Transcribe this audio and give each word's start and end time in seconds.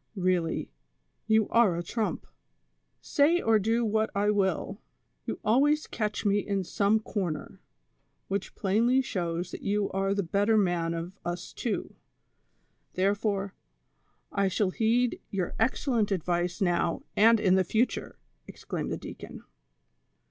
"Eeally, 0.16 0.70
you 1.26 1.50
are 1.50 1.76
a 1.76 1.82
trump; 1.82 2.26
say 3.02 3.42
or 3.42 3.58
do 3.58 3.84
what 3.84 4.08
I 4.14 4.30
will, 4.30 4.80
you 5.26 5.38
al 5.44 5.60
ways 5.60 5.86
catch 5.86 6.24
me 6.24 6.38
in 6.38 6.64
some 6.64 6.98
corner, 6.98 7.60
which 8.26 8.54
plainly 8.54 9.02
shows 9.02 9.50
that 9.50 9.60
you 9.60 9.90
are 9.90 10.14
the 10.14 10.22
better 10.22 10.56
man 10.56 10.94
of 10.94 11.12
us 11.26 11.52
two; 11.52 11.94
therefore, 12.94 13.52
I 14.32 14.48
shall 14.48 14.70
heed 14.70 15.20
your 15.28 15.54
excellent 15.60 16.10
advice 16.10 16.62
now 16.62 17.02
and 17.14 17.38
in 17.38 17.56
the 17.56 17.62
future," 17.62 18.18
exclaimed 18.46 18.90
the 18.90 18.96
deacon. 18.96 19.44